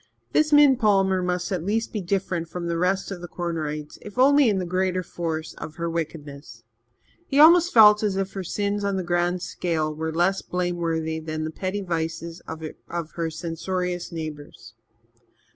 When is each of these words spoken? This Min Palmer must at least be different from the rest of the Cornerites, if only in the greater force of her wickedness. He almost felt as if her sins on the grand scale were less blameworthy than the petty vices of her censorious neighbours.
This 0.31 0.51
Min 0.51 0.77
Palmer 0.77 1.21
must 1.21 1.51
at 1.51 1.63
least 1.63 1.93
be 1.93 2.01
different 2.01 2.49
from 2.49 2.65
the 2.65 2.79
rest 2.79 3.11
of 3.11 3.21
the 3.21 3.27
Cornerites, 3.27 3.99
if 4.01 4.17
only 4.17 4.49
in 4.49 4.57
the 4.57 4.65
greater 4.65 5.03
force 5.03 5.53
of 5.59 5.75
her 5.75 5.87
wickedness. 5.87 6.63
He 7.27 7.39
almost 7.39 7.71
felt 7.71 8.01
as 8.01 8.15
if 8.17 8.33
her 8.33 8.43
sins 8.43 8.83
on 8.83 8.95
the 8.97 9.03
grand 9.03 9.43
scale 9.43 9.93
were 9.93 10.11
less 10.11 10.41
blameworthy 10.41 11.19
than 11.19 11.43
the 11.43 11.51
petty 11.51 11.81
vices 11.81 12.41
of 12.47 12.63
her 13.13 13.29
censorious 13.29 14.11
neighbours. 14.11 14.73